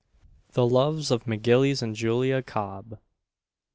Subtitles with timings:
[0.53, 2.97] THE LOVES OF M'GILLIES AND JULIA COB.